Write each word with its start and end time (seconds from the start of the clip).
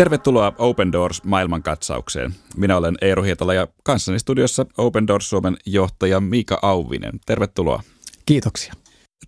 Tervetuloa 0.00 0.52
Open 0.58 0.92
Doors 0.92 1.24
maailmankatsaukseen. 1.24 2.34
Minä 2.56 2.76
olen 2.76 2.94
Eero 3.00 3.22
Hietala 3.22 3.54
ja 3.54 3.68
kanssani 3.84 4.18
studiossa 4.18 4.66
Open 4.78 5.06
Doors 5.06 5.30
Suomen 5.30 5.56
johtaja 5.66 6.20
Miika 6.20 6.58
Auvinen. 6.62 7.12
Tervetuloa. 7.26 7.82
Kiitoksia. 8.26 8.74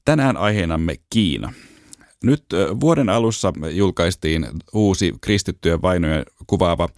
Tänään 0.04 0.36
aiheenamme 0.36 0.94
Kiina. 1.10 1.52
Nyt 2.24 2.44
vuoden 2.80 3.08
alussa 3.08 3.52
julkaistiin 3.70 4.46
uusi 4.72 5.14
kristittyjen 5.20 5.82
vainojen 5.82 6.24
kuvaava 6.46 6.88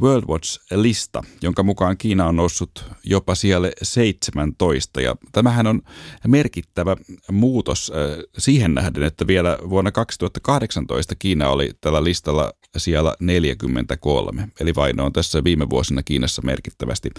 World 0.00 0.24
Watch-lista, 0.28 1.22
jonka 1.42 1.62
mukaan 1.62 1.98
Kiina 1.98 2.26
on 2.26 2.36
noussut 2.36 2.84
jopa 3.04 3.34
siellä 3.34 3.70
17. 3.82 5.00
Ja 5.00 5.16
tämähän 5.32 5.66
on 5.66 5.82
merkittävä 6.26 6.96
muutos 7.30 7.92
siihen 8.38 8.74
nähden, 8.74 9.02
että 9.02 9.26
vielä 9.26 9.58
vuonna 9.70 9.92
2018 9.92 11.14
Kiina 11.14 11.48
oli 11.48 11.70
tällä 11.80 12.04
listalla 12.04 12.52
siellä 12.76 13.14
43. 13.20 14.48
Eli 14.60 14.74
vaino 14.74 15.04
on 15.04 15.12
tässä 15.12 15.44
viime 15.44 15.70
vuosina 15.70 16.02
Kiinassa 16.02 16.42
merkittävästi 16.42 17.10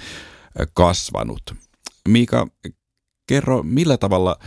kasvanut. 0.73 1.41
Miika, 2.07 2.47
kerro, 3.27 3.63
millä 3.63 3.97
tavalla 3.97 4.39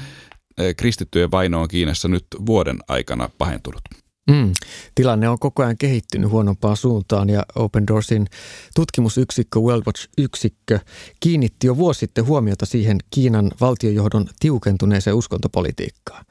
kristittyjen 0.76 1.30
vaino 1.30 1.62
on 1.62 1.68
Kiinassa 1.68 2.08
nyt 2.08 2.26
vuoden 2.46 2.78
aikana 2.88 3.30
pahentunut? 3.38 3.82
Mm. 4.30 4.52
Tilanne 4.94 5.28
on 5.28 5.38
koko 5.38 5.62
ajan 5.62 5.78
kehittynyt 5.78 6.30
huonompaan 6.30 6.76
suuntaan 6.76 7.28
ja 7.28 7.46
Open 7.54 7.86
Doorsin 7.86 8.26
tutkimusyksikkö, 8.74 9.60
World 9.60 9.82
Watch-yksikkö, 9.86 10.78
kiinnitti 11.20 11.66
jo 11.66 11.76
vuosi 11.76 12.00
sitten 12.00 12.26
huomiota 12.26 12.66
siihen 12.66 12.98
Kiinan 13.10 13.50
valtiojohdon 13.60 14.26
tiukentuneeseen 14.40 15.16
uskontopolitiikkaan. 15.16 16.24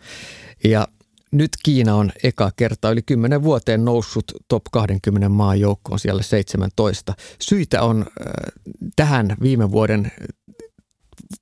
Ja 0.64 0.88
nyt 1.32 1.52
Kiina 1.64 1.96
on 1.96 2.12
eka 2.24 2.52
kerta 2.56 2.92
yli 2.92 3.02
10 3.02 3.44
vuoteen 3.44 3.86
noussut 3.86 4.32
top 4.48 4.64
20 4.72 5.30
maan 5.30 5.60
joukkoon 5.60 6.00
siellä 6.00 6.22
17. 6.22 7.14
Syitä 7.42 7.82
on 7.82 8.00
äh, 8.02 8.34
tähän 8.96 9.36
viime 9.42 9.72
vuoden 9.72 10.12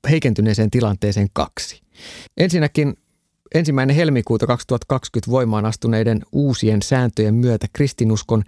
heikentyneeseen 0.10 0.72
tilanteeseen 0.72 1.28
kaksi. 1.34 1.82
Ensinnäkin 2.38 2.98
ensimmäinen 3.56 3.96
helmikuuta 3.96 4.48
2020 4.48 5.32
voimaan 5.32 5.66
astuneiden 5.66 6.22
uusien 6.32 6.82
sääntöjen 6.82 7.36
myötä 7.36 7.68
kristinuskon 7.74 8.44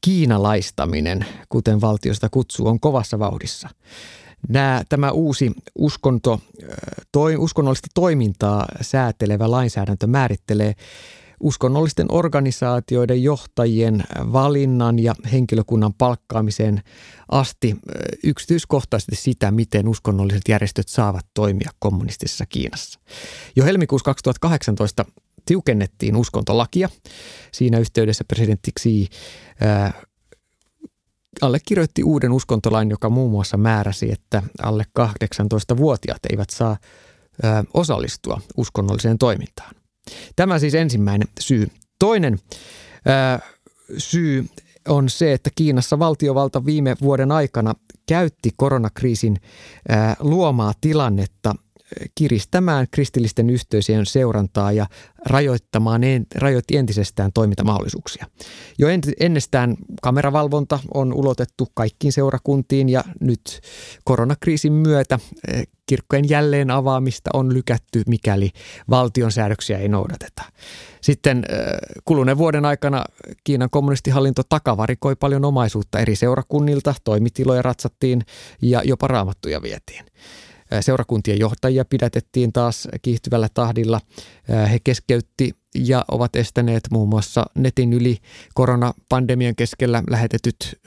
kiinalaistaminen, 0.00 1.26
kuten 1.48 1.80
valtiosta 1.80 2.28
kutsuu, 2.28 2.66
on 2.66 2.80
kovassa 2.80 3.18
vauhdissa. 3.18 3.68
Nämä, 4.48 4.82
tämä 4.88 5.10
uusi 5.10 5.52
uskonto, 5.74 6.40
toi, 7.12 7.36
uskonnollista 7.36 7.88
toimintaa 7.94 8.66
säätelevä 8.80 9.50
lainsäädäntö 9.50 10.06
määrittelee 10.06 10.74
uskonnollisten 11.42 12.06
organisaatioiden 12.12 13.22
johtajien 13.22 14.04
valinnan 14.32 14.98
ja 14.98 15.14
henkilökunnan 15.32 15.94
palkkaamiseen 15.94 16.82
asti 17.28 17.76
yksityiskohtaisesti 18.24 19.16
sitä, 19.16 19.50
miten 19.50 19.88
uskonnolliset 19.88 20.42
järjestöt 20.48 20.88
saavat 20.88 21.26
toimia 21.34 21.70
kommunistisessa 21.78 22.46
Kiinassa. 22.46 23.00
Jo 23.56 23.64
helmikuussa 23.64 24.04
2018 24.04 25.04
tiukennettiin 25.46 26.16
uskontolakia. 26.16 26.88
Siinä 27.52 27.78
yhteydessä 27.78 28.24
presidentti 28.24 28.70
Xi 28.80 29.08
allekirjoitti 31.40 32.04
uuden 32.04 32.32
uskontolain, 32.32 32.90
joka 32.90 33.10
muun 33.10 33.30
muassa 33.30 33.56
määräsi, 33.56 34.12
että 34.12 34.42
alle 34.62 34.84
18-vuotiaat 35.00 36.20
eivät 36.30 36.50
saa 36.50 36.76
osallistua 37.74 38.40
uskonnolliseen 38.56 39.18
toimintaan. 39.18 39.81
Tämä 40.36 40.58
siis 40.58 40.74
ensimmäinen 40.74 41.28
syy. 41.40 41.68
Toinen 41.98 42.38
ää, 43.06 43.40
syy 43.98 44.46
on 44.88 45.08
se, 45.08 45.32
että 45.32 45.50
Kiinassa 45.54 45.98
valtiovalta 45.98 46.64
viime 46.64 46.96
vuoden 47.02 47.32
aikana 47.32 47.74
käytti 48.06 48.50
koronakriisin 48.56 49.40
ää, 49.88 50.16
luomaa 50.20 50.72
tilannetta 50.80 51.54
kiristämään 52.14 52.86
kristillisten 52.90 53.50
yhteisöjen 53.50 54.06
seurantaa 54.06 54.72
ja 54.72 54.86
rajoittamaan, 55.26 56.00
rajoitti 56.34 56.76
entisestään 56.76 57.32
toimintamahdollisuuksia. 57.32 58.26
Jo 58.78 58.88
ennestään 59.20 59.76
kameravalvonta 60.02 60.78
on 60.94 61.12
ulotettu 61.12 61.68
kaikkiin 61.74 62.12
seurakuntiin 62.12 62.88
ja 62.88 63.04
nyt 63.20 63.60
koronakriisin 64.04 64.72
myötä 64.72 65.18
eh, 65.48 65.66
kirkkojen 65.86 66.28
jälleen 66.28 66.70
avaamista 66.70 67.30
on 67.34 67.54
lykätty, 67.54 68.02
mikäli 68.06 68.50
valtion 68.90 69.32
säädöksiä 69.32 69.78
ei 69.78 69.88
noudateta. 69.88 70.42
Sitten 71.00 71.38
eh, 71.48 71.56
kuluneen 72.04 72.38
vuoden 72.38 72.64
aikana 72.64 73.04
Kiinan 73.44 73.70
kommunistihallinto 73.70 74.42
takavarikoi 74.48 75.16
paljon 75.16 75.44
omaisuutta 75.44 75.98
eri 75.98 76.16
seurakunnilta, 76.16 76.94
toimitiloja 77.04 77.62
ratsattiin 77.62 78.22
ja 78.62 78.82
jopa 78.84 79.06
raamattuja 79.06 79.62
vietiin. 79.62 80.04
Seurakuntien 80.80 81.38
johtajia 81.38 81.84
pidätettiin 81.84 82.52
taas 82.52 82.88
kiihtyvällä 83.02 83.48
tahdilla. 83.54 84.00
He 84.70 84.78
keskeytti 84.84 85.52
ja 85.74 86.04
ovat 86.10 86.36
estäneet 86.36 86.82
muun 86.90 87.08
muassa 87.08 87.44
netin 87.54 87.92
yli 87.92 88.18
koronapandemian 88.54 89.56
keskellä 89.56 90.02
lähetetyt 90.10 90.80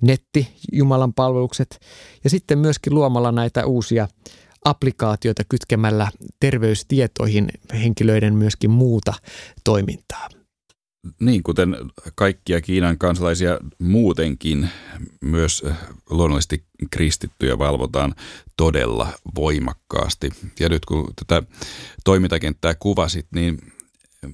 netti 0.00 0.48
Jumalan 0.72 1.14
palvelukset 1.14 1.80
ja 2.24 2.30
sitten 2.30 2.58
myöskin 2.58 2.94
luomalla 2.94 3.32
näitä 3.32 3.66
uusia 3.66 4.08
applikaatioita 4.64 5.42
kytkemällä 5.48 6.08
terveystietoihin 6.40 7.48
henkilöiden 7.72 8.34
myöskin 8.34 8.70
muuta 8.70 9.14
toimintaa. 9.64 10.28
Niin, 11.20 11.42
kuten 11.42 11.76
kaikkia 12.14 12.60
Kiinan 12.60 12.98
kansalaisia 12.98 13.58
muutenkin, 13.78 14.68
myös 15.20 15.62
eh, 15.66 15.76
luonnollisesti 16.10 16.64
kristittyjä 16.90 17.58
valvotaan 17.58 18.14
todella 18.56 19.12
voimakkaasti. 19.34 20.30
Ja 20.60 20.68
nyt 20.68 20.84
kun 20.84 21.12
tätä 21.26 21.48
toimintakenttää 22.04 22.74
kuvasit, 22.74 23.26
niin 23.34 23.58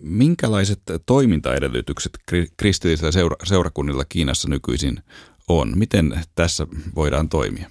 minkälaiset 0.03 0.81
toimintaedellytykset 1.07 2.19
kristillisillä 2.57 3.13
seura- 3.13 3.37
seurakunnilla 3.45 4.05
Kiinassa 4.05 4.49
nykyisin 4.49 5.03
on? 5.49 5.79
Miten 5.79 6.21
tässä 6.35 6.67
voidaan 6.95 7.29
toimia? 7.29 7.71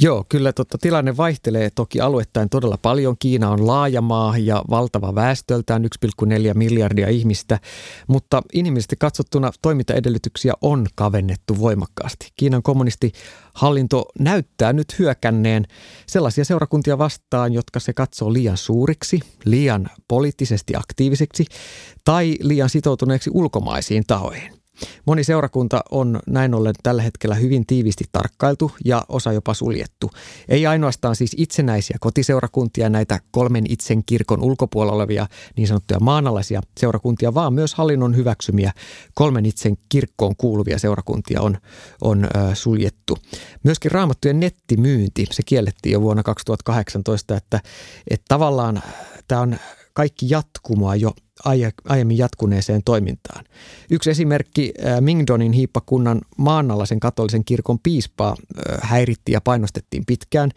Joo, 0.00 0.24
kyllä 0.28 0.52
totta, 0.52 0.78
tilanne 0.78 1.16
vaihtelee 1.16 1.70
toki 1.70 2.00
aluettain 2.00 2.48
todella 2.48 2.78
paljon. 2.82 3.16
Kiina 3.18 3.50
on 3.50 3.66
laaja 3.66 4.00
maa 4.00 4.38
ja 4.38 4.64
valtava 4.70 5.14
väestöltään 5.14 5.84
1,4 5.84 6.54
miljardia 6.54 7.08
ihmistä, 7.08 7.58
mutta 8.06 8.42
inhimillisesti 8.52 8.96
katsottuna 8.96 9.50
toimintaedellytyksiä 9.62 10.52
on 10.62 10.86
kavennettu 10.94 11.58
voimakkaasti. 11.60 12.28
Kiinan 12.36 12.62
kommunistihallinto 12.62 14.04
näyttää 14.18 14.72
nyt 14.72 14.98
hyökänneen 14.98 15.64
sellaisia 16.06 16.44
seurakuntia 16.44 16.98
vastaan, 16.98 17.52
jotka 17.52 17.80
se 17.80 17.92
katsoo 17.92 18.32
liian 18.32 18.56
suuriksi, 18.56 19.20
liian 19.44 19.88
poliittisesti 20.08 20.76
aktiivisiksi 20.76 21.44
tai 22.04 22.36
liian 22.40 22.68
sitoutuneeksi 22.68 23.30
ulkomaisiin 23.34 24.04
tahoihin. 24.06 24.55
Moni 25.06 25.24
seurakunta 25.24 25.80
on 25.90 26.20
näin 26.26 26.54
ollen 26.54 26.74
tällä 26.82 27.02
hetkellä 27.02 27.34
hyvin 27.34 27.66
tiivisti 27.66 28.04
tarkkailtu 28.12 28.70
ja 28.84 29.04
osa 29.08 29.32
jopa 29.32 29.54
suljettu. 29.54 30.10
Ei 30.48 30.66
ainoastaan 30.66 31.16
siis 31.16 31.34
itsenäisiä 31.36 31.96
kotiseurakuntia, 32.00 32.88
näitä 32.88 33.20
kolmen 33.30 33.64
itsen 33.68 34.04
kirkon 34.04 34.42
ulkopuolella 34.42 34.96
olevia 34.96 35.26
niin 35.56 35.68
sanottuja 35.68 36.00
maanalaisia 36.00 36.60
seurakuntia, 36.80 37.34
vaan 37.34 37.52
myös 37.52 37.74
hallinnon 37.74 38.16
hyväksymiä 38.16 38.72
kolmen 39.14 39.46
itsen 39.46 39.76
kirkkoon 39.88 40.36
kuuluvia 40.36 40.78
seurakuntia 40.78 41.40
on, 41.42 41.58
on 42.00 42.28
suljettu. 42.54 43.18
Myöskin 43.62 43.90
raamattujen 43.90 44.40
nettimyynti, 44.40 45.26
se 45.30 45.42
kiellettiin 45.46 45.92
jo 45.92 46.00
vuonna 46.00 46.22
2018, 46.22 47.36
että, 47.36 47.60
että 48.10 48.24
tavallaan 48.28 48.82
tämä 49.28 49.40
on 49.40 49.56
kaikki 49.96 50.26
jatkumoa 50.30 50.96
jo 50.96 51.12
aiemmin 51.88 52.18
jatkuneeseen 52.18 52.82
toimintaan. 52.84 53.44
Yksi 53.90 54.10
esimerkki 54.10 54.74
Mingdonin 55.00 55.52
hiippakunnan 55.52 56.20
maanalaisen 56.38 57.00
katolisen 57.00 57.44
kirkon 57.44 57.78
piispaa 57.78 58.36
häiritti 58.82 59.32
ja 59.32 59.40
painostettiin 59.40 60.06
pitkään. 60.06 60.50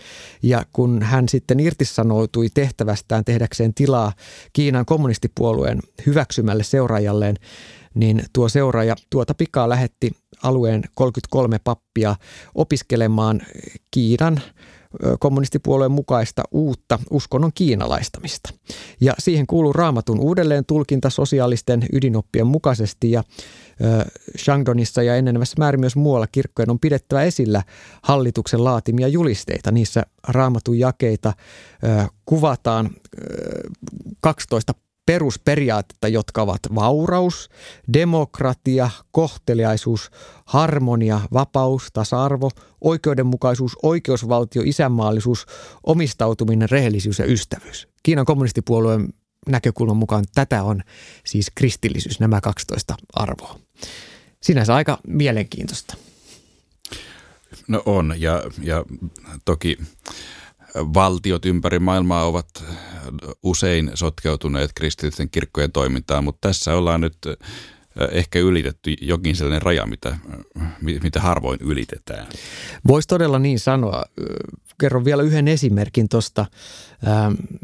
Ja 0.43 0.65
kun 0.73 1.01
hän 1.01 1.29
sitten 1.29 1.59
irtisanoutui 1.59 2.49
tehtävästään 2.53 3.25
tehdäkseen 3.25 3.73
tilaa 3.73 4.13
Kiinan 4.53 4.85
kommunistipuolueen 4.85 5.79
hyväksymälle 6.05 6.63
seuraajalleen, 6.63 7.35
niin 7.93 8.23
tuo 8.33 8.49
seuraaja 8.49 8.95
tuota 9.09 9.33
pikaa 9.33 9.69
lähetti 9.69 10.11
alueen 10.43 10.83
33 10.93 11.59
pappia 11.63 12.15
opiskelemaan 12.55 13.41
Kiinan 13.91 14.41
kommunistipuolueen 15.19 15.91
mukaista 15.91 16.43
uutta 16.51 16.99
uskonnon 17.11 17.51
kiinalaistamista. 17.53 18.49
Ja 19.01 19.13
siihen 19.19 19.47
kuuluu 19.47 19.73
raamatun 19.73 20.19
uudelleen 20.19 20.65
tulkinta 20.65 21.09
sosiaalisten 21.09 21.85
ydinoppien 21.93 22.47
mukaisesti 22.47 23.11
ja 23.11 23.23
Shangdonissa 24.37 25.03
ja 25.03 25.15
ennenevässä 25.15 25.55
määrin 25.57 25.79
myös 25.79 25.95
muualla 25.95 26.27
kirkkojen 26.27 26.69
on 26.69 26.79
pidettävä 26.79 27.23
esillä 27.23 27.63
hallituksen 28.03 28.63
laatimia 28.63 29.07
julisteita. 29.07 29.71
Niissä 29.71 30.03
raamatun 30.27 30.79
jakeita 30.79 31.33
kuvataan 32.25 32.89
12 34.21 34.73
perusperiaatetta, 35.09 36.07
jotka 36.07 36.41
ovat 36.41 36.59
vauraus, 36.75 37.49
demokratia, 37.93 38.89
kohteliaisuus, 39.11 40.11
harmonia, 40.45 41.19
vapaus, 41.33 41.87
tasa-arvo, 41.93 42.49
oikeudenmukaisuus, 42.81 43.77
oikeusvaltio, 43.83 44.61
isänmaallisuus, 44.65 45.45
omistautuminen, 45.83 46.69
rehellisyys 46.69 47.19
ja 47.19 47.25
ystävyys. 47.25 47.87
Kiinan 48.03 48.25
kommunistipuolueen 48.25 49.13
näkökulman 49.47 49.97
mukaan 49.97 50.25
tätä 50.35 50.63
on 50.63 50.81
siis 51.25 51.51
kristillisyys, 51.55 52.19
nämä 52.19 52.41
12 52.41 52.95
arvoa. 53.13 53.59
Sinänsä 54.41 54.75
aika 54.75 54.99
mielenkiintoista. 55.07 55.95
No 57.67 57.83
on, 57.85 58.15
ja, 58.17 58.43
ja 58.61 58.85
toki 59.45 59.77
valtiot 60.75 61.45
ympäri 61.45 61.79
maailmaa 61.79 62.25
ovat 62.25 62.63
usein 63.43 63.91
sotkeutuneet 63.93 64.71
kristillisten 64.75 65.29
kirkkojen 65.29 65.71
toimintaan, 65.71 66.23
mutta 66.23 66.47
tässä 66.47 66.75
ollaan 66.75 67.01
nyt 67.01 67.17
ehkä 68.11 68.39
ylitetty 68.39 68.95
jokin 69.01 69.35
sellainen 69.35 69.61
raja, 69.61 69.85
mitä, 69.85 70.17
mitä 70.81 71.21
harvoin 71.21 71.59
ylitetään. 71.61 72.27
Voisi 72.87 73.07
todella 73.07 73.39
niin 73.39 73.59
sanoa. 73.59 74.03
Kerron 74.79 75.05
vielä 75.05 75.23
yhden 75.23 75.47
esimerkin 75.47 76.09
tuosta, 76.09 76.45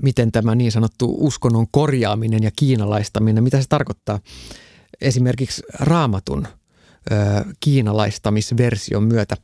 miten 0.01 0.31
tämä 0.31 0.55
niin 0.55 0.71
sanottu 0.71 1.15
uskonnon 1.19 1.67
korjaaminen 1.71 2.43
ja 2.43 2.51
kiinalaistaminen, 2.55 3.43
mitä 3.43 3.61
se 3.61 3.67
tarkoittaa. 3.69 4.19
Esimerkiksi 5.01 5.63
raamatun 5.79 6.47
kiinalaistamisversion 7.59 9.03
myötä 9.03 9.37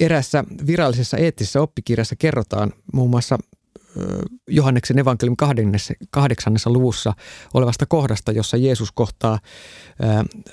erässä 0.00 0.44
virallisessa 0.66 1.16
eettisessä 1.16 1.60
oppikirjassa 1.60 2.16
kerrotaan 2.16 2.72
muun 2.92 3.10
muassa 3.10 3.38
Johanneksen 4.48 4.98
evankelium 4.98 5.36
kahdeksannessa 6.10 6.70
luvussa 6.70 7.12
olevasta 7.54 7.86
kohdasta, 7.86 8.32
jossa 8.32 8.56
Jeesus 8.56 8.92
kohtaa 8.92 9.38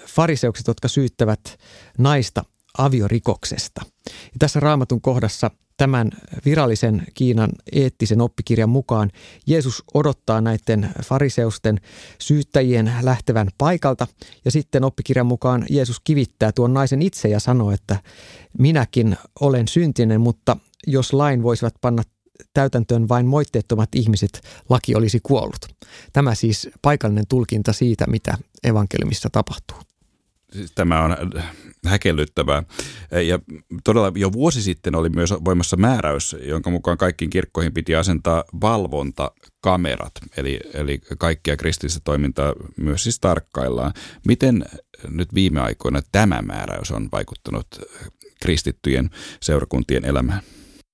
fariseukset, 0.08 0.68
jotka 0.68 0.88
syyttävät 0.88 1.60
naista 1.98 2.44
aviorikoksesta. 2.78 3.82
Ja 4.06 4.36
tässä 4.40 4.60
raamatun 4.60 5.02
kohdassa 5.02 5.52
tämän 5.78 6.12
virallisen 6.46 7.04
Kiinan 7.14 7.50
eettisen 7.72 8.22
oppikirjan 8.22 8.70
mukaan 8.70 9.12
Jeesus 9.48 9.84
odottaa 9.94 10.42
näiden 10.42 10.90
fariseusten 11.06 11.82
syyttäjien 12.20 12.92
lähtevän 13.02 13.48
paikalta 13.58 14.08
ja 14.46 14.52
sitten 14.52 14.84
oppikirjan 14.84 15.26
mukaan 15.26 15.66
Jeesus 15.70 16.00
kivittää 16.04 16.52
tuon 16.52 16.74
naisen 16.74 17.02
itse 17.02 17.28
ja 17.28 17.40
sanoo, 17.40 17.72
että 17.72 18.00
minäkin 18.60 19.18
olen 19.40 19.68
syntinen, 19.68 20.22
mutta 20.22 20.58
jos 20.88 21.14
lain 21.14 21.44
voisivat 21.44 21.74
panna 21.82 22.04
täytäntöön 22.54 23.10
vain 23.10 23.26
moitteettomat 23.26 23.90
ihmiset, 23.96 24.42
laki 24.70 24.96
olisi 24.96 25.20
kuollut. 25.24 25.66
Tämä 26.14 26.36
siis 26.36 26.70
paikallinen 26.82 27.28
tulkinta 27.30 27.74
siitä, 27.74 28.06
mitä 28.08 28.38
evankeliumissa 28.64 29.30
tapahtuu. 29.32 29.87
Siis 30.52 30.72
tämä 30.76 31.04
on 31.04 31.18
häkellyttävää. 31.86 32.64
Ja 33.28 33.40
todella 33.84 34.12
jo 34.16 34.32
vuosi 34.32 34.62
sitten 34.62 34.96
oli 34.96 35.10
myös 35.10 35.34
voimassa 35.46 35.78
määräys, 35.78 36.36
jonka 36.42 36.70
mukaan 36.70 36.98
kaikkiin 36.98 37.30
kirkkoihin 37.30 37.74
piti 37.74 37.96
asentaa 37.96 38.44
valvontakamerat, 38.62 40.12
eli, 40.38 40.60
eli 40.74 41.02
kaikkia 41.18 41.58
kristillistä 41.58 42.02
toimintaa 42.04 42.54
myös 42.78 43.04
siis 43.04 43.20
tarkkaillaan. 43.20 43.94
Miten 44.28 44.66
nyt 45.10 45.34
viime 45.34 45.62
aikoina 45.62 46.02
tämä 46.12 46.42
määräys 46.42 46.92
on 46.92 47.10
vaikuttanut 47.12 47.68
kristittyjen 48.42 49.10
seurakuntien 49.42 50.06
elämään? 50.06 50.42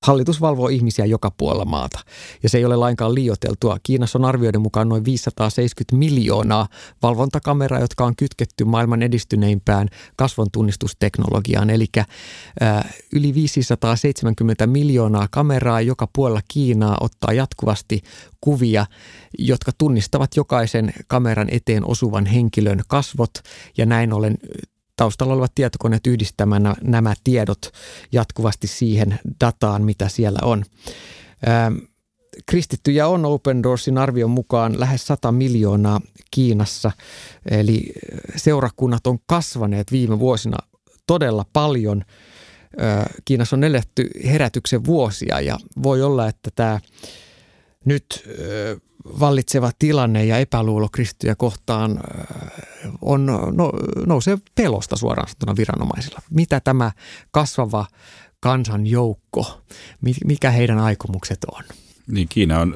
Hallitus 0.03 0.41
valvoo 0.41 0.67
ihmisiä 0.67 1.05
joka 1.05 1.31
puolella 1.31 1.65
maata 1.65 1.99
ja 2.43 2.49
se 2.49 2.57
ei 2.57 2.65
ole 2.65 2.75
lainkaan 2.75 3.15
liioteltua. 3.15 3.77
Kiinassa 3.83 4.19
on 4.19 4.25
arvioiden 4.25 4.61
mukaan 4.61 4.89
noin 4.89 5.05
570 5.05 5.95
miljoonaa 5.95 6.67
valvontakameraa, 7.01 7.79
jotka 7.79 8.05
on 8.05 8.15
kytketty 8.15 8.65
maailman 8.65 9.01
edistyneimpään 9.01 9.87
kasvontunnistusteknologiaan. 10.15 11.69
Eli 11.69 11.85
äh, 11.97 12.93
yli 13.13 13.33
570 13.33 14.67
miljoonaa 14.67 15.27
kameraa 15.31 15.81
joka 15.81 16.07
puolella 16.13 16.41
Kiinaa 16.47 16.97
ottaa 17.01 17.33
jatkuvasti 17.33 18.01
kuvia, 18.41 18.85
jotka 19.39 19.71
tunnistavat 19.77 20.35
jokaisen 20.35 20.93
kameran 21.07 21.47
eteen 21.51 21.85
osuvan 21.85 22.25
henkilön 22.25 22.81
kasvot 22.87 23.33
ja 23.77 23.85
näin 23.85 24.13
ollen 24.13 24.37
taustalla 24.95 25.33
olevat 25.33 25.55
tietokoneet 25.55 26.07
yhdistämään 26.07 26.75
nämä 26.81 27.13
tiedot 27.23 27.71
jatkuvasti 28.11 28.67
siihen 28.67 29.19
dataan, 29.41 29.83
mitä 29.83 30.09
siellä 30.09 30.39
on. 30.41 30.65
Ähm, 31.47 31.75
kristittyjä 32.45 33.07
on 33.07 33.25
Open 33.25 33.63
Doorsin 33.63 33.97
arvion 33.97 34.29
mukaan 34.29 34.79
lähes 34.79 35.07
100 35.07 35.31
miljoonaa 35.31 36.01
Kiinassa, 36.31 36.91
eli 37.51 37.93
seurakunnat 38.35 39.07
on 39.07 39.19
kasvaneet 39.25 39.91
viime 39.91 40.19
vuosina 40.19 40.57
todella 41.07 41.45
paljon. 41.53 42.03
Äh, 42.81 43.05
Kiinassa 43.25 43.55
on 43.55 43.63
eletty 43.63 44.09
herätyksen 44.25 44.85
vuosia 44.85 45.39
ja 45.39 45.57
voi 45.83 46.01
olla, 46.01 46.27
että 46.27 46.49
tämä 46.55 46.79
nyt 47.85 48.05
äh, 48.27 48.81
vallitseva 49.19 49.71
tilanne 49.79 50.25
ja 50.25 50.37
epäluulo 50.37 50.89
kristittyjä 50.91 51.35
kohtaan 51.35 51.91
äh, 51.91 52.91
on, 53.01 53.25
no, 53.25 53.71
nousee 54.05 54.37
pelosta 54.55 54.95
suoraan 54.95 55.27
sanottuna 55.27 55.55
viranomaisilla. 55.55 56.19
Mitä 56.31 56.59
tämä 56.59 56.91
kasvava 57.31 57.85
kansanjoukko, 58.39 59.61
mikä 60.25 60.51
heidän 60.51 60.79
aikomukset 60.79 61.39
on? 61.51 61.63
Niin, 62.07 62.27
Kiina 62.29 62.59
on 62.59 62.75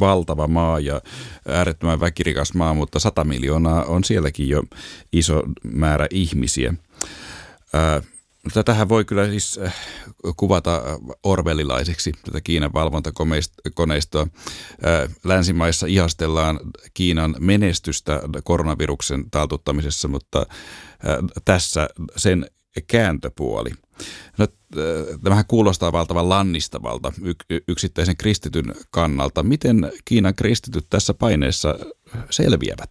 valtava 0.00 0.48
maa 0.48 0.80
ja 0.80 1.00
äärettömän 1.48 2.00
väkirikas 2.00 2.54
maa, 2.54 2.74
mutta 2.74 2.98
100 2.98 3.24
miljoonaa 3.24 3.84
on 3.84 4.04
sielläkin 4.04 4.48
jo 4.48 4.62
iso 5.12 5.42
määrä 5.62 6.06
ihmisiä. 6.10 6.74
Ää, 7.72 8.02
Tätähän 8.52 8.88
voi 8.88 9.04
kyllä 9.04 9.26
siis 9.26 9.60
äh, 9.62 9.74
kuvata 10.36 10.82
orvelilaiseksi, 11.22 12.12
tätä 12.24 12.40
Kiinan 12.40 12.72
valvontakoneistoa. 12.72 14.22
Äh, 14.22 15.14
länsimaissa 15.24 15.86
ihastellaan 15.86 16.60
Kiinan 16.94 17.34
menestystä 17.38 18.20
koronaviruksen 18.44 19.30
taltuttamisessa, 19.30 20.08
mutta 20.08 20.38
äh, 20.38 21.16
tässä 21.44 21.88
sen 22.16 22.46
kääntöpuoli. 22.86 23.70
No, 24.38 24.46
tämähän 25.22 25.44
kuulostaa 25.48 25.92
valtavan 25.92 26.28
lannistavalta 26.28 27.12
yksittäisen 27.68 28.16
kristityn 28.16 28.74
kannalta. 28.90 29.42
Miten 29.42 29.92
Kiinan 30.04 30.34
kristityt 30.34 30.86
tässä 30.90 31.14
paineessa 31.14 31.78
selviävät? 32.30 32.88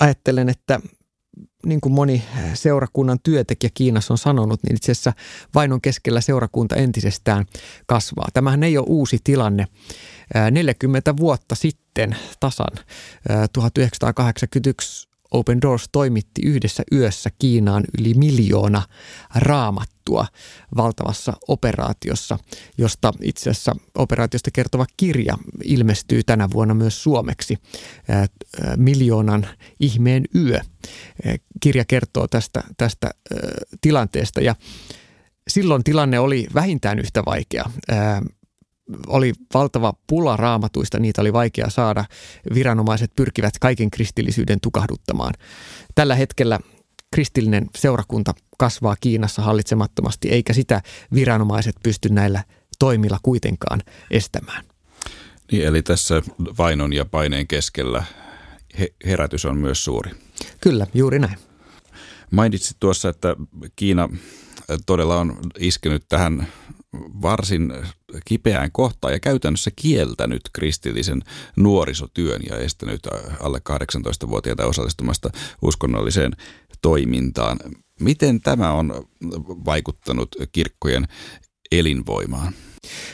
Ajattelen, 0.00 0.48
että 0.48 0.80
niin 1.66 1.80
kuin 1.80 1.92
moni 1.92 2.24
seurakunnan 2.54 3.18
työntekijä 3.22 3.70
Kiinassa 3.74 4.14
on 4.14 4.18
sanonut, 4.18 4.62
niin 4.62 4.76
itse 4.76 4.92
asiassa 4.92 5.12
vainon 5.54 5.80
keskellä 5.80 6.20
seurakunta 6.20 6.76
entisestään 6.76 7.44
kasvaa. 7.86 8.28
Tämähän 8.32 8.62
ei 8.62 8.78
ole 8.78 8.86
uusi 8.88 9.18
tilanne. 9.24 9.66
40 10.50 11.16
vuotta 11.16 11.54
sitten 11.54 12.16
tasan 12.40 12.84
1981 13.52 15.08
Open 15.30 15.62
Doors 15.62 15.88
toimitti 15.92 16.42
yhdessä 16.44 16.82
yössä 16.92 17.30
Kiinaan 17.38 17.84
yli 18.00 18.14
miljoona 18.14 18.82
raamattua 19.34 20.26
valtavassa 20.76 21.32
operaatiossa, 21.48 22.38
josta 22.78 23.12
itse 23.22 23.50
asiassa 23.50 23.76
operaatiosta 23.94 24.50
kertova 24.50 24.86
kirja 24.96 25.38
ilmestyy 25.64 26.22
tänä 26.22 26.48
vuonna 26.50 26.74
myös 26.74 27.02
suomeksi. 27.02 27.56
Miljoonan 28.76 29.46
ihmeen 29.80 30.24
yö. 30.34 30.60
Kirja 31.60 31.84
kertoo 31.84 32.28
tästä, 32.28 32.62
tästä 32.76 33.10
tilanteesta 33.80 34.40
ja 34.40 34.54
silloin 35.48 35.84
tilanne 35.84 36.18
oli 36.18 36.46
vähintään 36.54 36.98
yhtä 36.98 37.22
vaikea 37.26 37.70
oli 39.06 39.32
valtava 39.54 39.94
pula 40.06 40.36
raamatuista, 40.36 40.98
niitä 40.98 41.20
oli 41.20 41.32
vaikea 41.32 41.70
saada. 41.70 42.04
Viranomaiset 42.54 43.12
pyrkivät 43.16 43.54
kaiken 43.60 43.90
kristillisyyden 43.90 44.60
tukahduttamaan. 44.60 45.34
Tällä 45.94 46.14
hetkellä 46.14 46.58
kristillinen 47.14 47.66
seurakunta 47.76 48.34
kasvaa 48.58 48.96
Kiinassa 49.00 49.42
hallitsemattomasti, 49.42 50.28
eikä 50.28 50.52
sitä 50.52 50.82
viranomaiset 51.14 51.76
pysty 51.82 52.08
näillä 52.08 52.44
toimilla 52.78 53.18
kuitenkaan 53.22 53.82
estämään. 54.10 54.64
Niin, 55.52 55.66
eli 55.66 55.82
tässä 55.82 56.22
vainon 56.58 56.92
ja 56.92 57.04
paineen 57.04 57.46
keskellä 57.46 58.04
herätys 59.06 59.44
on 59.44 59.56
myös 59.56 59.84
suuri. 59.84 60.10
Kyllä, 60.60 60.86
juuri 60.94 61.18
näin. 61.18 61.36
Mainitsit 62.30 62.76
tuossa, 62.80 63.08
että 63.08 63.36
Kiina 63.76 64.08
todella 64.86 65.20
on 65.20 65.38
iskenyt 65.58 66.04
tähän 66.08 66.46
varsin 67.22 67.72
kipeään 68.24 68.72
kohtaan 68.72 69.12
ja 69.12 69.20
käytännössä 69.20 69.70
kieltänyt 69.76 70.42
kristillisen 70.52 71.22
nuorisotyön 71.56 72.40
ja 72.50 72.58
estänyt 72.58 73.00
alle 73.40 73.60
18-vuotiaita 73.70 74.66
osallistumasta 74.66 75.30
uskonnolliseen 75.62 76.32
toimintaan. 76.82 77.58
Miten 78.00 78.40
tämä 78.40 78.72
on 78.72 79.06
vaikuttanut 79.64 80.28
kirkkojen 80.52 81.08
elinvoimaan. 81.72 82.52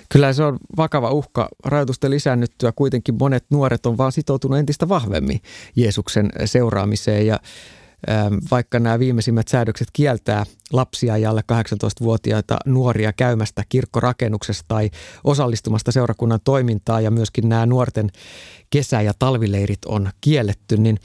Kyllä 0.09 0.32
se 0.32 0.42
on 0.42 0.59
vakava 0.76 1.11
uhka. 1.11 1.49
Rajoitusten 1.64 2.11
lisännyttyä 2.11 2.73
kuitenkin 2.76 3.14
monet 3.18 3.44
nuoret 3.50 3.87
on 3.87 3.99
vaan 3.99 4.12
sitoutunut 4.12 4.59
entistä 4.59 4.88
vahvemmin 4.88 5.40
Jeesuksen 5.76 6.30
seuraamiseen 6.44 7.26
ja 7.26 7.38
vaikka 8.50 8.78
nämä 8.78 8.99
viimeisimmät 8.99 9.49
säädökset 9.49 9.88
kieltää 9.92 10.44
lapsia 10.73 11.18
ja 11.18 11.30
alle 11.30 11.42
18-vuotiaita 11.52 12.59
nuoria 12.66 13.12
käymästä 13.12 13.62
kirkkorakennuksessa 13.68 14.64
tai 14.68 14.90
osallistumasta 15.25 15.92
seurakunnan 15.92 16.40
toimintaan 16.44 17.04
ja 17.04 17.11
myöskin 17.11 17.49
nämä 17.49 17.66
nuorten 17.66 18.11
kesä- 18.71 19.02
ja 19.02 19.12
talvileirit 19.18 19.85
on 19.85 20.11
kielletty, 20.21 20.76
niin 20.76 20.99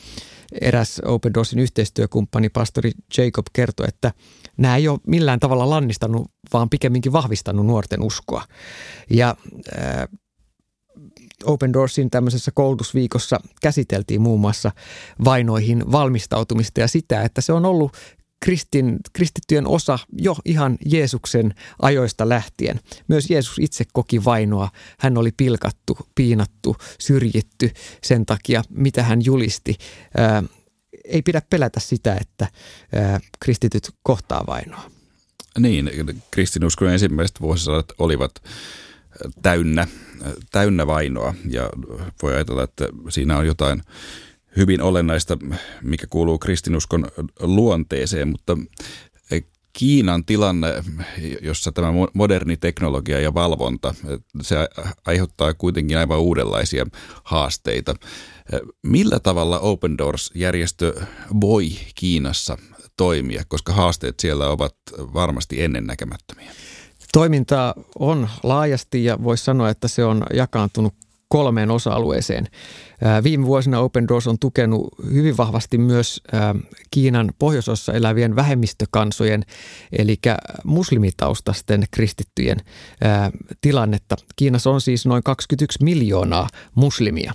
eräs 0.62 1.02
Open 1.06 1.34
Doorsin 1.34 1.60
yhteistyökumppani, 1.60 2.50
pastori 2.50 2.92
Jacob, 3.18 3.46
kertoi, 3.54 3.86
että 3.88 4.12
nämä 4.58 4.76
ei 4.76 4.88
ole 4.88 5.00
millään 5.08 5.40
tavalla 5.40 5.70
lannistanut, 5.70 6.32
vaan 6.54 6.70
pikemminkin 6.70 7.14
vahvistanut 7.14 7.66
nuorten 7.66 8.02
uskoa. 8.02 8.44
Ja 9.10 9.36
äh, 9.78 10.08
Open 11.44 11.74
Doorsin 11.74 12.10
tämmöisessä 12.10 12.52
koulutusviikossa 12.52 13.40
käsiteltiin 13.62 14.22
muun 14.22 14.40
muassa 14.40 14.72
vainoihin 15.26 15.92
valmistautumista 15.92 16.80
ja 16.80 16.88
sitä, 16.88 17.22
että 17.22 17.42
se 17.42 17.54
on 17.54 17.66
ollut 17.66 17.98
kristin, 18.40 18.98
kristittyjen 19.14 19.68
osa 19.68 20.00
jo 20.12 20.36
ihan 20.46 20.78
Jeesuksen 20.86 21.54
ajoista 21.82 22.30
lähtien. 22.30 22.80
Myös 23.08 23.30
Jeesus 23.30 23.60
itse 23.60 23.84
koki 23.94 24.26
vainoa. 24.26 24.70
Hän 25.00 25.18
oli 25.18 25.32
pilkattu, 25.38 25.98
piinattu, 26.16 26.76
syrjitty 27.00 27.72
sen 28.04 28.26
takia, 28.26 28.64
mitä 28.70 29.04
hän 29.04 29.26
julisti. 29.26 29.76
Ää, 30.18 30.44
ei 31.06 31.22
pidä 31.22 31.42
pelätä 31.50 31.80
sitä, 31.80 32.18
että 32.22 32.48
ää, 32.96 33.20
kristityt 33.40 33.90
kohtaa 34.04 34.44
vainoa. 34.48 34.92
Niin, 35.60 35.92
kristinuskon 36.32 36.90
ensimmäiset 36.90 37.42
vuosisadat 37.42 37.86
olivat 37.98 38.32
täynnä, 39.42 39.88
täynnä 40.52 40.88
vainoa 40.88 41.34
ja 41.50 41.70
voi 42.22 42.34
ajatella, 42.34 42.64
että 42.64 42.90
siinä 43.10 43.38
on 43.38 43.48
jotain 43.48 43.82
hyvin 44.58 44.82
olennaista, 44.82 45.38
mikä 45.82 46.08
kuuluu 46.10 46.40
kristinuskon 46.40 47.08
luonteeseen, 47.40 48.28
mutta 48.28 48.58
Kiinan 49.78 50.26
tilanne, 50.26 50.68
jossa 51.42 51.72
tämä 51.72 51.88
moderni 52.14 52.58
teknologia 52.58 53.20
ja 53.20 53.34
valvonta, 53.34 53.96
se 54.42 54.56
aiheuttaa 55.06 55.54
kuitenkin 55.54 55.98
aivan 55.98 56.20
uudenlaisia 56.20 56.86
haasteita. 57.24 57.96
Millä 58.84 59.20
tavalla 59.20 59.60
Open 59.60 59.98
Doors-järjestö 59.98 61.06
voi 61.42 61.70
Kiinassa 61.96 62.58
toimia, 62.98 63.44
koska 63.48 63.74
haasteet 63.74 64.20
siellä 64.20 64.48
ovat 64.48 64.76
varmasti 64.98 65.62
ennennäkemättömiä? 65.62 66.52
Toimintaa 67.14 67.74
on 68.00 68.30
laajasti 68.44 69.04
ja 69.04 69.24
voisi 69.24 69.44
sanoa, 69.44 69.70
että 69.70 69.88
se 69.88 70.06
on 70.06 70.24
jakaantunut 70.34 70.94
kolmeen 71.28 71.72
osa-alueeseen. 71.72 72.48
Viime 73.24 73.46
vuosina 73.46 73.80
Open 73.80 74.08
Doors 74.08 74.28
on 74.28 74.40
tukenut 74.40 74.88
hyvin 75.14 75.38
vahvasti 75.38 75.78
myös 75.78 76.22
Kiinan 76.92 77.34
pohjoisosassa 77.40 77.94
elävien 77.94 78.36
vähemmistökansojen, 78.36 79.44
eli 79.92 80.20
muslimitaustasten 80.64 81.86
kristittyjen 81.92 82.58
tilannetta. 83.62 84.16
Kiinassa 84.36 84.70
on 84.70 84.82
siis 84.82 85.06
noin 85.06 85.24
21 85.24 85.84
miljoonaa 85.84 86.50
muslimia. 86.76 87.34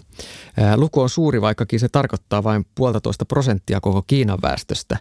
Luku 0.76 1.00
on 1.00 1.10
suuri, 1.10 1.40
vaikkakin 1.40 1.80
se 1.80 1.88
tarkoittaa 1.88 2.44
vain 2.44 2.66
puolitoista 2.74 3.24
prosenttia 3.24 3.80
koko 3.80 4.02
Kiinan 4.06 4.38
väestöstä. 4.42 4.98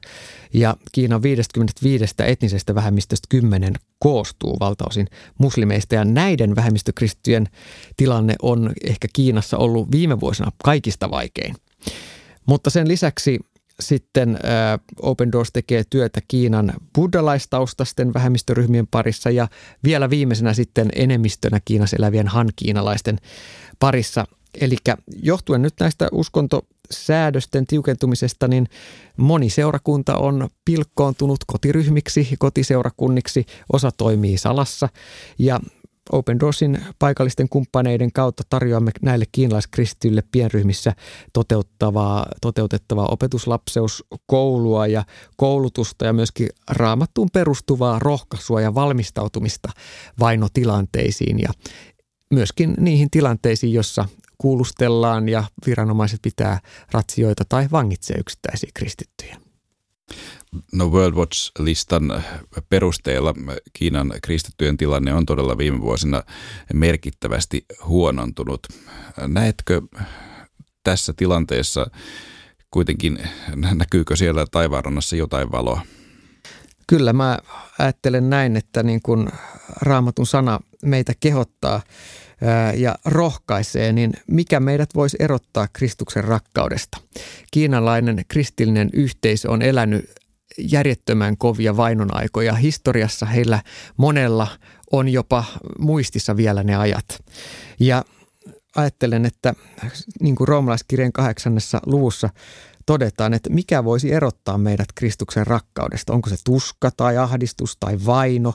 Ja 0.53 0.75
Kiinan 0.91 1.22
55 1.24 2.06
etnisestä 2.25 2.75
vähemmistöstä 2.75 3.27
10 3.30 3.74
koostuu 4.00 4.58
valtaosin 4.60 5.08
muslimeista 5.38 5.96
ja 5.96 6.06
näiden 6.06 6.56
vähemmistökristittyjen 6.56 7.48
tilanne 7.98 8.36
on 8.41 8.72
ehkä 8.84 9.08
Kiinassa 9.13 9.58
ollut 9.58 9.91
viime 9.91 10.20
vuosina 10.20 10.50
kaikista 10.63 11.12
vaikein. 11.12 11.55
Mutta 12.46 12.70
sen 12.70 12.88
lisäksi 12.88 13.39
sitten 13.79 14.39
Open 15.01 15.31
Doors 15.31 15.51
tekee 15.51 15.84
työtä 15.89 16.22
Kiinan 16.27 16.74
buddhalaistaustasten 16.96 18.13
vähemmistöryhmien 18.13 18.88
parissa 18.88 19.29
ja 19.29 19.48
vielä 19.84 20.10
viimeisenä 20.10 20.53
sitten 20.53 20.89
enemmistönä 20.96 21.60
Kiinassa 21.65 21.98
elävien 22.00 22.27
han-kiinalaisten 22.27 23.17
parissa. 23.79 24.25
Eli 24.62 24.77
johtuen 25.24 25.62
nyt 25.62 25.74
näistä 25.79 26.08
uskontosäädösten 26.12 27.67
tiukentumisesta, 27.67 28.48
niin 28.48 28.67
moni 29.17 29.50
seurakunta 29.50 30.17
on 30.17 30.50
pilkkoontunut 30.65 31.39
kotiryhmiksi, 31.48 32.29
kotiseurakunniksi, 32.39 33.46
osa 33.74 33.91
toimii 33.91 34.38
salassa 34.38 34.89
ja 35.39 35.60
Open 36.12 36.39
Doorsin 36.39 36.81
paikallisten 37.00 37.50
kumppaneiden 37.50 38.12
kautta 38.12 38.43
tarjoamme 38.50 38.91
näille 39.01 39.25
kiinalaiskristityille 39.31 40.24
pienryhmissä 40.31 40.93
toteuttavaa, 41.34 42.25
toteutettavaa 42.41 43.08
opetuslapseuskoulua 43.08 44.88
ja 44.88 45.03
koulutusta 45.38 46.05
ja 46.05 46.13
myöskin 46.13 46.50
raamattuun 46.70 47.29
perustuvaa 47.34 48.00
rohkaisua 48.00 48.62
ja 48.62 48.75
valmistautumista 48.75 49.70
vainotilanteisiin 50.20 51.39
ja 51.39 51.50
myöskin 52.34 52.74
niihin 52.79 53.10
tilanteisiin, 53.10 53.74
jossa 53.74 54.05
kuulustellaan 54.38 55.29
ja 55.29 55.43
viranomaiset 55.65 56.20
pitää 56.22 56.60
ratsioita 56.91 57.43
tai 57.50 57.67
vangitsee 57.72 58.17
yksittäisiä 58.20 58.70
kristittyjä. 58.74 59.50
No 60.74 60.88
World 60.88 61.15
Watch-listan 61.15 62.24
perusteella 62.70 63.34
Kiinan 63.74 64.13
kristittyjen 64.24 64.77
tilanne 64.77 65.13
on 65.13 65.25
todella 65.25 65.58
viime 65.58 65.82
vuosina 65.82 66.24
merkittävästi 66.74 67.65
huonontunut. 67.86 68.68
Näetkö 69.27 69.82
tässä 70.84 71.13
tilanteessa 71.18 71.88
kuitenkin, 72.72 73.20
näkyykö 73.74 74.15
siellä 74.15 74.46
taivaanrannassa 74.51 75.15
jotain 75.15 75.51
valoa? 75.51 75.82
Kyllä 76.88 77.13
mä 77.13 77.39
ajattelen 77.80 78.30
näin, 78.30 78.58
että 78.58 78.84
niin 78.84 79.01
kuin 79.01 79.30
raamatun 79.82 80.25
sana 80.25 80.60
meitä 80.86 81.13
kehottaa 81.20 81.82
ja 82.75 82.95
rohkaisee, 83.05 83.91
niin 83.91 84.13
mikä 84.27 84.60
meidät 84.60 84.89
voisi 84.95 85.17
erottaa 85.19 85.67
Kristuksen 85.74 86.24
rakkaudesta? 86.24 86.98
Kiinalainen 87.51 88.25
kristillinen 88.27 88.89
yhteisö 88.93 89.51
on 89.51 89.62
elänyt 89.62 90.12
järjettömän 90.57 91.38
kovia 91.38 91.77
vainon 91.77 92.15
aikoja. 92.15 92.53
Historiassa 92.53 93.25
heillä 93.25 93.62
monella 93.98 94.48
on 94.91 95.10
jopa 95.10 95.43
muistissa 95.79 96.38
vielä 96.38 96.63
ne 96.63 96.75
ajat. 96.75 97.24
Ja 97.79 98.05
ajattelen, 98.75 99.25
että 99.25 99.53
niin 100.19 100.36
kuin 100.36 100.48
roomalaiskirjan 100.48 101.12
kahdeksannessa 101.12 101.81
luvussa 101.86 102.29
todetaan, 102.86 103.33
että 103.33 103.50
mikä 103.50 103.83
voisi 103.83 104.13
erottaa 104.13 104.57
meidät 104.57 104.88
Kristuksen 104.95 105.48
rakkaudesta. 105.48 106.13
Onko 106.13 106.29
se 106.29 106.36
tuska 106.43 106.91
tai 106.98 107.17
ahdistus 107.17 107.77
tai 107.79 107.98
vaino? 108.05 108.53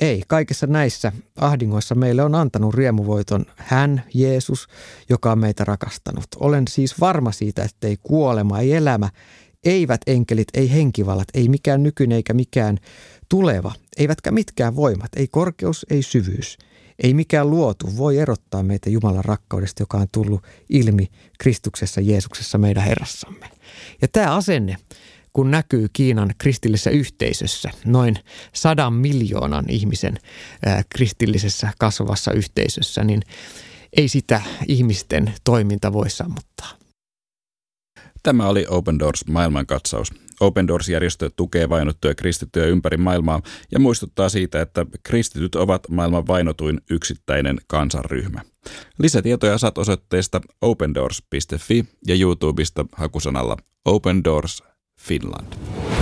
Ei, 0.00 0.22
kaikissa 0.28 0.66
näissä 0.66 1.12
ahdingoissa 1.36 1.94
meille 1.94 2.22
on 2.22 2.34
antanut 2.34 2.74
riemuvoiton 2.74 3.46
hän, 3.56 4.02
Jeesus, 4.14 4.68
joka 5.08 5.32
on 5.32 5.38
meitä 5.38 5.64
rakastanut. 5.64 6.26
Olen 6.36 6.64
siis 6.68 7.00
varma 7.00 7.32
siitä, 7.32 7.62
että 7.62 7.86
ei 7.86 7.96
kuolema, 8.02 8.60
ei 8.60 8.72
elämä, 8.72 9.10
eivät 9.64 10.00
enkelit, 10.06 10.48
ei 10.54 10.72
henkivallat, 10.72 11.28
ei 11.34 11.48
mikään 11.48 11.82
nykyinen 11.82 12.16
eikä 12.16 12.34
mikään 12.34 12.78
tuleva, 13.28 13.72
eivätkä 13.96 14.30
mitkään 14.30 14.76
voimat, 14.76 15.08
ei 15.16 15.28
korkeus, 15.28 15.86
ei 15.90 16.02
syvyys, 16.02 16.58
ei 17.02 17.14
mikään 17.14 17.50
luotu 17.50 17.96
voi 17.96 18.18
erottaa 18.18 18.62
meitä 18.62 18.90
Jumalan 18.90 19.24
rakkaudesta, 19.24 19.82
joka 19.82 19.98
on 19.98 20.06
tullut 20.12 20.42
ilmi 20.68 21.08
Kristuksessa 21.38 22.00
Jeesuksessa 22.00 22.58
meidän 22.58 22.84
Herrassamme. 22.84 23.50
Ja 24.02 24.08
tämä 24.08 24.36
asenne, 24.36 24.76
kun 25.34 25.50
näkyy 25.50 25.86
Kiinan 25.92 26.34
kristillisessä 26.38 26.90
yhteisössä, 26.90 27.70
noin 27.84 28.16
sadan 28.52 28.92
miljoonan 28.92 29.64
ihmisen 29.68 30.18
kristillisessä 30.88 31.72
kasvavassa 31.78 32.32
yhteisössä, 32.32 33.04
niin 33.04 33.22
ei 33.96 34.08
sitä 34.08 34.42
ihmisten 34.68 35.34
toiminta 35.44 35.92
voi 35.92 36.10
sammuttaa. 36.10 36.68
Tämä 38.22 38.48
oli 38.48 38.66
Open 38.68 38.98
Doors 38.98 39.26
maailmankatsaus. 39.26 40.12
Open 40.40 40.68
Doors-järjestö 40.68 41.30
tukee 41.36 41.68
vainottuja 41.68 42.14
kristittyjä 42.14 42.66
ympäri 42.66 42.96
maailmaa 42.96 43.42
ja 43.72 43.78
muistuttaa 43.78 44.28
siitä, 44.28 44.60
että 44.60 44.86
kristityt 45.02 45.54
ovat 45.54 45.88
maailman 45.90 46.26
vainotuin 46.26 46.80
yksittäinen 46.90 47.58
kansanryhmä. 47.66 48.40
Lisätietoja 48.98 49.58
saat 49.58 49.78
osoitteesta 49.78 50.40
opendoors.fi 50.60 51.84
ja 52.06 52.14
YouTubesta 52.14 52.86
hakusanalla 52.92 53.56
Open 53.84 54.24
Doors 54.24 54.62
Finland. 55.04 55.93